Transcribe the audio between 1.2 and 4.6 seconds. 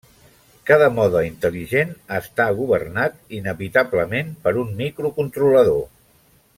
intel·ligent està governat inevitablement per